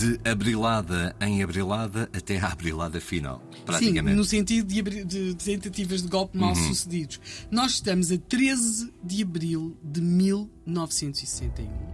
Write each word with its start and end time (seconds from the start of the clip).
De 0.00 0.18
abrilada 0.24 1.14
em 1.20 1.42
abrilada 1.42 2.08
até 2.14 2.38
à 2.38 2.46
abrilada 2.52 3.00
final, 3.00 3.42
praticamente. 3.66 4.12
Sim, 4.12 4.16
no 4.16 4.24
sentido 4.24 4.66
de, 4.66 5.04
de, 5.04 5.34
tentativas 5.34 6.02
de 6.02 6.08
golpe 6.08 6.38
mal 6.38 6.54
uhum. 6.54 6.68
sucedidos. 6.68 7.20
Nós 7.50 7.72
estamos 7.72 8.10
a 8.10 8.16
13 8.16 8.90
de 9.04 9.22
abril 9.22 9.76
de 9.82 10.00
1961. 10.00 11.89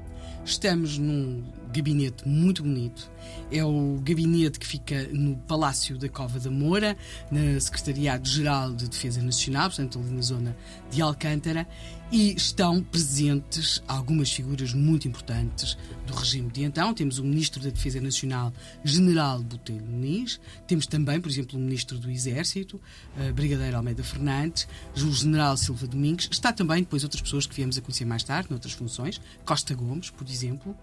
Estamos 0.46 0.96
num 0.96 1.42
gabinete 1.72 2.26
muito 2.26 2.62
bonito. 2.62 3.10
É 3.50 3.64
o 3.64 4.00
gabinete 4.02 4.58
que 4.58 4.66
fica 4.66 5.08
no 5.08 5.36
Palácio 5.36 5.98
da 5.98 6.08
Cova 6.08 6.38
da 6.38 6.50
Moura, 6.50 6.96
na 7.30 7.58
Secretariado-Geral 7.60 8.72
de 8.74 8.88
Defesa 8.88 9.22
Nacional, 9.22 9.68
portanto, 9.68 9.98
ali 9.98 10.10
na 10.10 10.22
zona 10.22 10.56
de 10.90 11.02
Alcântara, 11.02 11.66
e 12.10 12.34
estão 12.34 12.82
presentes 12.82 13.82
algumas 13.88 14.30
figuras 14.30 14.72
muito 14.72 15.08
importantes 15.08 15.76
do 16.06 16.14
regime 16.14 16.50
de 16.50 16.62
então. 16.62 16.94
Temos 16.94 17.18
o 17.18 17.24
Ministro 17.24 17.60
da 17.60 17.70
Defesa 17.70 18.00
Nacional, 18.00 18.52
General 18.84 19.42
Botelho 19.42 19.84
Muniz, 19.84 20.40
temos 20.66 20.86
também, 20.86 21.20
por 21.20 21.28
exemplo, 21.28 21.58
o 21.58 21.60
Ministro 21.60 21.98
do 21.98 22.10
Exército, 22.10 22.80
uh, 23.16 23.32
Brigadeiro 23.32 23.76
Almeida 23.76 24.04
Fernandes, 24.04 24.68
o 24.96 25.12
General 25.12 25.56
Silva 25.56 25.86
Domingues, 25.86 26.28
está 26.30 26.52
também 26.52 26.80
depois 26.80 27.02
outras 27.02 27.20
pessoas 27.20 27.46
que 27.46 27.54
viemos 27.54 27.76
a 27.76 27.80
conhecer 27.80 28.04
mais 28.04 28.22
tarde, 28.22 28.50
noutras 28.50 28.72
funções, 28.72 29.20
Costa 29.44 29.74
Gomes, 29.74 30.10
por 30.10 30.28
exemplo. 30.28 30.76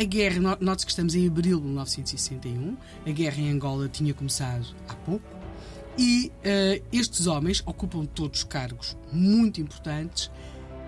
Uh, 0.00 0.02
a 0.02 0.04
guerra, 0.04 0.58
note-se 0.60 0.86
que 0.86 0.92
estamos 0.92 1.14
em 1.14 1.26
abril 1.26 1.58
de 1.58 1.66
1961, 1.66 2.76
a 3.06 3.10
guerra 3.10 3.40
em 3.40 3.50
Angola 3.50 3.88
tinha 3.88 4.14
começado 4.14 4.66
há 4.88 4.94
pouco, 4.94 5.24
e 5.98 6.32
uh, 6.38 6.84
estes 6.92 7.26
homens 7.26 7.62
ocupam 7.66 8.06
todos 8.06 8.42
cargos 8.44 8.96
muito 9.12 9.60
importantes 9.60 10.30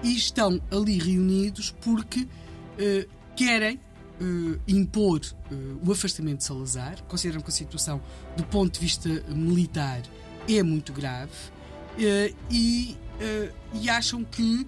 e 0.03 0.17
estão 0.17 0.61
ali 0.71 0.99
reunidos 0.99 1.75
porque 1.83 2.21
uh, 2.23 3.09
querem 3.37 3.77
uh, 3.77 4.61
impor 4.67 5.21
o 5.85 5.93
afastamento 5.93 6.39
de 6.39 6.45
Salazar, 6.45 7.03
consideram 7.05 7.43
que 7.43 7.51
a 7.51 7.53
situação, 7.53 8.01
do 8.37 8.45
ponto 8.45 8.75
de 8.75 8.81
vista 8.81 9.09
militar, 9.29 10.01
é 10.49 10.63
muito 10.63 10.93
grave 10.93 11.31
e, 12.51 12.97
e 13.75 13.91
acham 13.91 14.25
que 14.25 14.67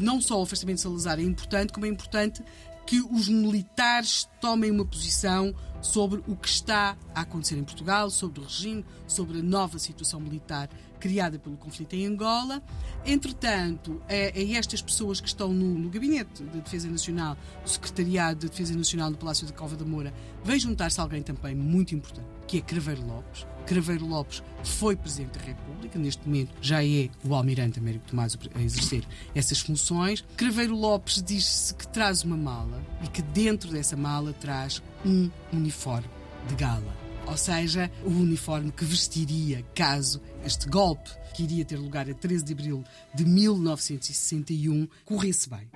não 0.00 0.20
só 0.20 0.40
o 0.40 0.42
afastamento 0.42 0.76
de 0.76 0.82
Salazar 0.82 1.20
é 1.20 1.22
importante, 1.22 1.72
como 1.72 1.86
é 1.86 1.88
importante 1.88 2.42
que 2.86 3.00
os 3.00 3.28
militares 3.28 4.28
tomem 4.40 4.70
uma 4.70 4.84
posição 4.84 5.54
sobre 5.84 6.22
o 6.26 6.34
que 6.34 6.48
está 6.48 6.96
a 7.14 7.20
acontecer 7.20 7.56
em 7.56 7.64
Portugal, 7.64 8.10
sobre 8.10 8.40
o 8.40 8.44
regime, 8.44 8.84
sobre 9.06 9.38
a 9.38 9.42
nova 9.42 9.78
situação 9.78 10.18
militar 10.18 10.68
criada 10.98 11.38
pelo 11.38 11.58
conflito 11.58 11.92
em 11.94 12.06
Angola. 12.06 12.62
Entretanto, 13.04 14.00
é, 14.08 14.40
é 14.40 14.52
estas 14.54 14.80
pessoas 14.80 15.20
que 15.20 15.28
estão 15.28 15.52
no, 15.52 15.78
no 15.78 15.90
Gabinete 15.90 16.42
de 16.42 16.60
Defesa 16.62 16.88
Nacional, 16.88 17.36
o 17.62 17.68
Secretariado 17.68 18.40
de 18.40 18.48
Defesa 18.48 18.74
Nacional 18.74 19.10
do 19.10 19.18
Palácio 19.18 19.46
da 19.46 19.52
Cova 19.52 19.76
da 19.76 19.84
Moura, 19.84 20.14
vem 20.42 20.58
juntar-se 20.58 20.98
alguém 20.98 21.22
também 21.22 21.54
muito 21.54 21.94
importante, 21.94 22.26
que 22.46 22.56
é 22.56 22.60
Craveiro 22.62 23.06
Lopes. 23.06 23.46
Craveiro 23.66 24.06
Lopes 24.06 24.42
foi 24.62 24.96
Presidente 24.96 25.38
da 25.38 25.44
República, 25.44 25.98
neste 25.98 26.26
momento 26.26 26.54
já 26.62 26.82
é 26.82 27.10
o 27.22 27.34
Almirante 27.34 27.78
Américo 27.78 28.06
Tomás 28.08 28.38
a 28.54 28.62
exercer 28.62 29.04
essas 29.34 29.60
funções. 29.60 30.24
Craveiro 30.38 30.74
Lopes 30.74 31.22
diz-se 31.22 31.74
que 31.74 31.86
traz 31.88 32.24
uma 32.24 32.36
mala 32.36 32.82
e 33.02 33.08
que 33.08 33.20
dentro 33.20 33.70
dessa 33.70 33.94
mala 33.94 34.32
traz 34.32 34.82
um 35.04 35.30
uniforme 35.52 36.08
de 36.48 36.54
gala. 36.54 37.04
Ou 37.26 37.36
seja, 37.36 37.90
o 38.04 38.10
uniforme 38.10 38.70
que 38.70 38.84
vestiria 38.84 39.64
caso 39.74 40.20
este 40.44 40.68
golpe, 40.68 41.10
que 41.34 41.42
iria 41.42 41.64
ter 41.64 41.76
lugar 41.76 42.08
a 42.08 42.14
13 42.14 42.44
de 42.44 42.52
abril 42.52 42.84
de 43.14 43.24
1961, 43.24 44.86
corresse 45.04 45.48
bem. 45.48 45.68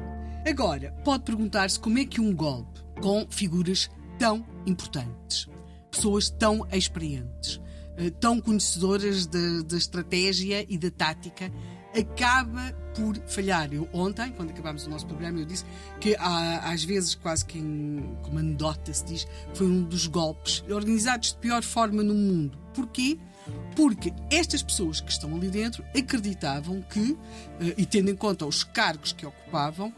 Agora, 0.47 0.93
pode 1.05 1.25
perguntar-se 1.25 1.81
como 1.81 1.99
é 1.99 2.05
que 2.05 2.21
um 2.21 2.35
golpe 2.35 2.81
com 3.01 3.27
figuras 3.31 3.91
tão 4.19 4.45
importantes, 4.67 5.49
pessoas 5.91 6.29
tão 6.29 6.67
experientes, 6.71 7.61
eh, 7.97 8.11
tão 8.11 8.41
conhecedoras 8.41 9.27
da, 9.27 9.63
da 9.63 9.77
estratégia 9.77 10.67
e 10.69 10.77
da 10.77 10.91
tática, 10.91 11.51
acaba 11.97 12.73
por 12.95 13.17
falhar. 13.27 13.73
Eu 13.73 13.89
ontem, 13.93 14.33
quando 14.33 14.51
acabámos 14.51 14.87
o 14.87 14.91
nosso 14.91 15.07
programa, 15.07 15.39
eu 15.39 15.45
disse 15.45 15.65
que 16.01 16.17
há, 16.17 16.71
às 16.71 16.85
vezes, 16.85 17.15
quase 17.15 17.45
que 17.45 17.59
em, 17.59 18.17
como 18.23 18.39
anedota 18.39 18.93
se 18.93 19.05
diz, 19.05 19.27
foi 19.55 19.67
um 19.67 19.83
dos 19.83 20.07
golpes 20.07 20.65
organizados 20.69 21.33
de 21.33 21.39
pior 21.39 21.63
forma 21.63 22.03
no 22.03 22.15
mundo. 22.15 22.59
Porquê? 22.75 23.19
Porque 23.75 24.13
estas 24.31 24.63
pessoas 24.63 25.01
que 25.01 25.11
estão 25.11 25.35
ali 25.35 25.49
dentro 25.49 25.85
acreditavam 25.97 26.83
que, 26.83 27.17
eh, 27.61 27.75
e 27.79 27.87
tendo 27.87 28.11
em 28.11 28.17
conta 28.17 28.45
os 28.45 28.63
cargos 28.63 29.13
que 29.13 29.25
ocupavam, 29.25 29.93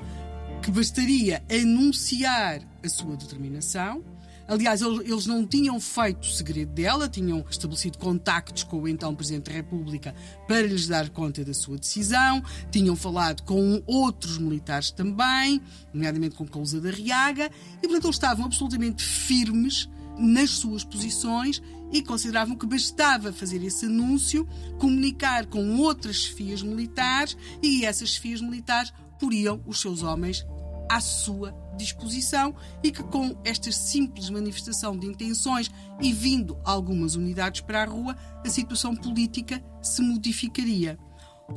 que 0.62 0.71
bastaria 0.71 1.43
anunciar 1.51 2.61
a 2.84 2.89
sua 2.89 3.17
determinação 3.17 4.05
Aliás, 4.50 4.83
eles 4.83 5.27
não 5.27 5.47
tinham 5.47 5.78
feito 5.78 6.27
segredo 6.27 6.72
dela, 6.72 7.09
tinham 7.09 7.47
estabelecido 7.49 7.99
contactos 7.99 8.65
com 8.65 8.81
o 8.81 8.88
então 8.88 9.15
Presidente 9.15 9.44
da 9.44 9.53
República 9.53 10.12
para 10.49 10.66
lhes 10.66 10.88
dar 10.88 11.09
conta 11.11 11.44
da 11.44 11.55
sua 11.55 11.78
decisão, 11.78 12.43
tinham 12.69 12.97
falado 12.97 13.44
com 13.44 13.81
outros 13.87 14.39
militares 14.39 14.91
também, 14.91 15.62
nomeadamente 15.94 16.34
com 16.34 16.49
Cousa 16.49 16.81
da 16.81 16.91
Riaga, 16.91 17.49
e 17.81 17.83
portanto 17.83 18.06
eles 18.06 18.16
estavam 18.16 18.44
absolutamente 18.44 19.05
firmes 19.05 19.89
nas 20.19 20.50
suas 20.50 20.83
posições 20.83 21.62
e 21.93 22.03
consideravam 22.03 22.56
que 22.56 22.66
bastava 22.66 23.33
fazer 23.33 23.62
esse 23.62 23.87
anúncio, 23.87 24.49
comunicar 24.81 25.47
com 25.47 25.77
outras 25.77 26.16
chefias 26.16 26.60
militares 26.60 27.37
e 27.62 27.84
essas 27.84 28.09
chefias 28.09 28.41
militares 28.41 28.93
poriam 29.16 29.62
os 29.65 29.81
seus 29.81 30.03
homens 30.03 30.44
à 30.91 31.01
sua 31.01 31.55
disposição 31.77 32.53
e 32.83 32.91
que 32.91 33.03
com 33.05 33.37
esta 33.45 33.71
simples 33.71 34.28
manifestação 34.28 34.99
de 34.99 35.06
intenções 35.06 35.71
e 36.01 36.12
vindo 36.12 36.59
algumas 36.65 37.15
unidades 37.15 37.61
para 37.61 37.84
a 37.84 37.87
rua, 37.87 38.17
a 38.45 38.49
situação 38.49 38.97
política 38.97 39.62
se 39.81 40.03
modificaria. 40.03 40.99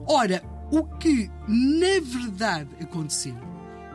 Ora, 0.08 0.44
o 0.72 0.84
que 0.84 1.32
na 1.48 2.00
verdade 2.00 2.70
aconteceu, 2.80 3.36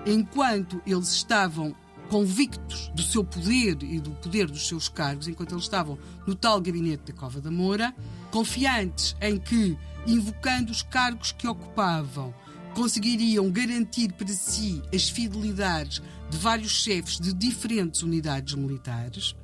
enquanto 0.05 0.83
eles 0.85 1.13
estavam 1.13 1.73
convictos 2.11 2.89
do 2.95 3.03
seu 3.03 3.23
poder 3.23 3.81
e 3.83 4.01
do 4.01 4.11
poder 4.13 4.47
dos 4.47 4.67
seus 4.67 4.89
cargos, 4.89 5.29
enquanto 5.29 5.53
eles 5.53 5.65
estavam 5.65 5.97
no 6.27 6.35
tal 6.35 6.61
gabinete 6.61 7.13
da 7.13 7.19
Cova 7.19 7.41
da 7.41 7.51
Moura, 7.51 7.95
confiantes 8.33 9.15
em 9.21 9.39
que, 9.39 9.79
invocando 10.05 10.73
os 10.73 10.83
cargos 10.83 11.31
que 11.31 11.47
ocupavam, 11.47 12.35
conseguiriam 12.79 13.51
garantir 13.51 14.13
para 14.13 14.29
si 14.29 14.81
as 14.95 15.11
fidelidades 15.11 16.01
de 16.31 16.39
vários 16.39 16.71
chefes 16.71 17.19
de 17.19 17.35
diferentes 17.35 18.03
unidades 18.03 18.55
militares, 18.55 19.35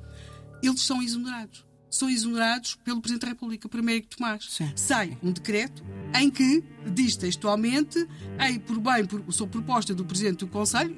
eles 0.63 0.81
são 0.81 1.03
exonerados. 1.03 1.65
São 1.89 2.09
exonerados 2.09 2.75
pelo 2.75 3.01
Presidente 3.01 3.23
da 3.23 3.27
República, 3.27 3.67
por 3.67 3.81
Américo 3.81 4.15
Tomás. 4.15 4.45
Sim. 4.49 4.71
Sai 4.73 5.17
um 5.21 5.33
decreto 5.33 5.83
em 6.17 6.31
que 6.31 6.63
diz 6.93 7.17
textualmente, 7.17 8.07
ei, 8.39 8.57
por 8.57 8.79
bem, 8.79 9.05
por, 9.05 9.21
sob 9.33 9.51
proposta 9.51 9.93
do 9.93 10.05
Presidente 10.05 10.37
do 10.37 10.47
Conselho, 10.47 10.97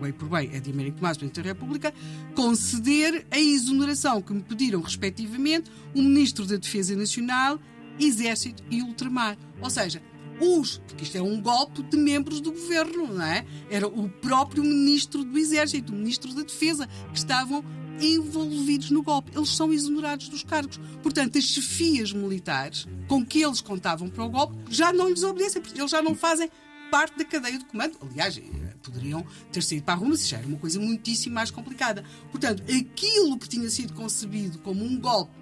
bem 0.00 0.12
por 0.12 0.28
bem 0.28 0.50
é 0.52 0.58
de 0.58 0.72
Américo 0.72 0.96
Tomás, 0.96 1.16
Presidente 1.16 1.44
da 1.44 1.50
República, 1.50 1.94
conceder 2.34 3.24
a 3.30 3.38
exoneração 3.38 4.20
que 4.20 4.32
me 4.32 4.42
pediram, 4.42 4.80
respectivamente, 4.80 5.70
o 5.94 6.02
Ministro 6.02 6.46
da 6.46 6.56
Defesa 6.56 6.96
Nacional, 6.96 7.60
Exército 7.96 8.64
e 8.68 8.82
Ultramar. 8.82 9.38
Ou 9.60 9.70
seja, 9.70 10.02
os, 10.40 10.78
porque 10.86 11.04
isto 11.04 11.16
é 11.16 11.22
um 11.22 11.40
golpe 11.40 11.82
de 11.82 11.96
membros 11.96 12.40
do 12.40 12.52
governo, 12.52 13.14
não 13.14 13.24
é? 13.24 13.44
Era 13.70 13.86
o 13.86 14.08
próprio 14.08 14.62
ministro 14.62 15.24
do 15.24 15.38
Exército, 15.38 15.92
o 15.92 15.96
ministro 15.96 16.34
da 16.34 16.42
Defesa, 16.42 16.88
que 17.12 17.18
estavam 17.18 17.64
envolvidos 18.00 18.90
no 18.90 19.02
golpe. 19.02 19.32
Eles 19.34 19.50
são 19.50 19.72
exonerados 19.72 20.28
dos 20.28 20.42
cargos. 20.42 20.78
Portanto, 21.02 21.38
as 21.38 21.44
chefias 21.44 22.12
militares 22.12 22.86
com 23.08 23.24
que 23.24 23.42
eles 23.42 23.60
contavam 23.60 24.08
para 24.08 24.24
o 24.24 24.28
golpe 24.28 24.56
já 24.68 24.92
não 24.92 25.08
lhes 25.08 25.22
obedecem, 25.22 25.62
porque 25.62 25.80
eles 25.80 25.90
já 25.90 26.02
não 26.02 26.14
fazem 26.14 26.50
parte 26.90 27.18
da 27.18 27.24
cadeia 27.24 27.58
de 27.58 27.64
comando. 27.64 27.96
Aliás, 28.00 28.38
eh, 28.38 28.42
poderiam 28.82 29.24
ter 29.50 29.62
saído 29.62 29.84
para 29.84 29.94
a 29.94 29.96
rua, 29.96 30.10
mas 30.10 30.20
isso 30.20 30.30
já 30.30 30.38
era 30.38 30.46
uma 30.46 30.58
coisa 30.58 30.78
muitíssimo 30.78 31.34
mais 31.34 31.50
complicada. 31.50 32.04
Portanto, 32.30 32.62
aquilo 32.62 33.38
que 33.38 33.48
tinha 33.48 33.68
sido 33.70 33.92
concebido 33.94 34.58
como 34.58 34.84
um 34.84 34.98
golpe 34.98 35.32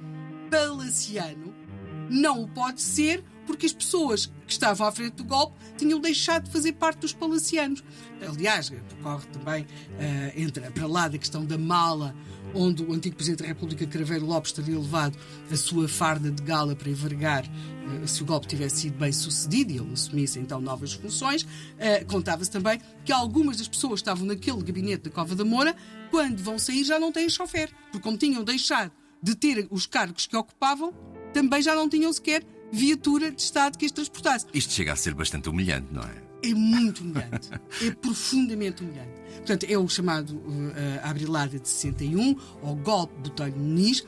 palaciano 0.50 1.54
não 2.10 2.42
o 2.42 2.48
pode 2.48 2.80
ser 2.80 3.24
porque 3.46 3.66
as 3.66 3.72
pessoas 3.72 4.26
que 4.46 4.52
estavam 4.52 4.86
à 4.86 4.92
frente 4.92 5.14
do 5.14 5.24
golpe 5.24 5.56
tinham 5.76 6.00
deixado 6.00 6.44
de 6.44 6.50
fazer 6.50 6.72
parte 6.72 7.00
dos 7.00 7.12
palacianos. 7.12 7.82
Aliás, 8.26 8.72
ocorre 9.00 9.26
também 9.32 9.62
uh, 9.62 9.66
entre 10.36 10.62
para 10.70 10.86
lá 10.86 11.08
da 11.08 11.18
questão 11.18 11.44
da 11.44 11.58
mala, 11.58 12.14
onde 12.54 12.82
o 12.82 12.92
antigo 12.92 13.16
Presidente 13.16 13.42
da 13.42 13.48
República, 13.48 13.86
Craveiro 13.86 14.24
Lopes, 14.24 14.52
teria 14.52 14.78
levado 14.78 15.18
a 15.50 15.56
sua 15.56 15.88
farda 15.88 16.30
de 16.30 16.42
gala 16.42 16.74
para 16.74 16.88
envergar 16.88 17.44
uh, 17.44 18.06
se 18.08 18.22
o 18.22 18.26
golpe 18.26 18.46
tivesse 18.46 18.82
sido 18.82 18.98
bem 18.98 19.12
sucedido 19.12 19.72
e 19.72 19.76
ele 19.76 19.92
assumisse 19.92 20.38
então 20.38 20.60
novas 20.60 20.92
funções. 20.92 21.42
Uh, 21.42 22.04
Contava-se 22.06 22.50
também 22.50 22.80
que 23.04 23.12
algumas 23.12 23.58
das 23.58 23.68
pessoas 23.68 23.94
que 23.94 24.08
estavam 24.08 24.26
naquele 24.26 24.62
gabinete 24.62 25.04
da 25.04 25.10
Cova 25.10 25.34
da 25.34 25.44
Moura, 25.44 25.74
quando 26.10 26.42
vão 26.42 26.58
sair, 26.58 26.84
já 26.84 26.98
não 26.98 27.12
têm 27.12 27.28
chofer, 27.28 27.70
porque 27.90 28.00
como 28.00 28.16
tinham 28.16 28.44
deixado 28.44 28.92
de 29.24 29.34
ter 29.34 29.66
os 29.70 29.86
cargos 29.86 30.26
que 30.26 30.36
ocupavam, 30.36 30.92
também 31.32 31.62
já 31.62 31.74
não 31.74 31.88
tinham 31.88 32.12
sequer 32.12 32.44
viatura 32.70 33.30
de 33.30 33.40
Estado 33.40 33.78
que 33.78 33.86
as 33.86 33.90
transportasse. 33.90 34.44
Isto 34.52 34.74
chega 34.74 34.92
a 34.92 34.96
ser 34.96 35.14
bastante 35.14 35.48
humilhante, 35.48 35.86
não 35.90 36.02
é? 36.02 36.22
É 36.42 36.52
muito 36.52 37.00
humilhante. 37.00 37.48
é 37.82 37.90
profundamente 37.92 38.82
humilhante. 38.82 39.14
Portanto, 39.36 39.64
é 39.64 39.78
o 39.78 39.88
chamado 39.88 40.36
uh, 40.36 40.72
Abrilada 41.02 41.58
de 41.58 41.66
61, 41.66 42.36
ou 42.60 42.76
golpe 42.76 43.14
Botelho 43.22 43.56
Muniz, 43.56 44.00
uh, 44.00 44.06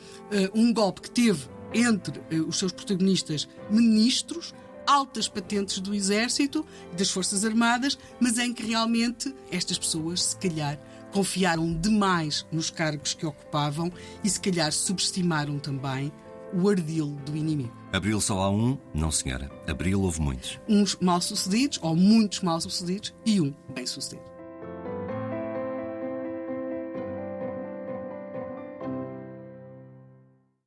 um 0.54 0.70
golpe 0.70 1.00
que 1.00 1.10
teve 1.10 1.48
entre 1.72 2.18
uh, 2.18 2.46
os 2.46 2.58
seus 2.58 2.72
protagonistas 2.72 3.48
ministros, 3.70 4.54
altas 4.86 5.28
patentes 5.28 5.78
do 5.78 5.94
Exército, 5.94 6.64
das 6.94 7.10
Forças 7.10 7.42
Armadas, 7.42 7.98
mas 8.20 8.38
em 8.38 8.52
que 8.52 8.66
realmente 8.66 9.34
estas 9.50 9.78
pessoas, 9.78 10.22
se 10.22 10.36
calhar, 10.36 10.78
confiaram 11.16 11.72
demais 11.72 12.46
nos 12.52 12.68
cargos 12.68 13.14
que 13.14 13.24
ocupavam 13.24 13.90
e, 14.22 14.28
se 14.28 14.38
calhar, 14.38 14.70
subestimaram 14.70 15.58
também 15.58 16.12
o 16.52 16.68
ardil 16.68 17.16
do 17.24 17.34
inimigo. 17.34 17.74
Abril 17.90 18.20
só 18.20 18.40
há 18.40 18.50
um? 18.50 18.76
Não, 18.92 19.10
senhora. 19.10 19.50
Abril 19.66 20.02
houve 20.02 20.20
muitos. 20.20 20.60
Uns 20.68 20.94
mal-sucedidos, 21.00 21.78
ou 21.80 21.96
muitos 21.96 22.40
mal-sucedidos, 22.40 23.14
e 23.24 23.40
um 23.40 23.54
bem-sucedido. 23.74 24.35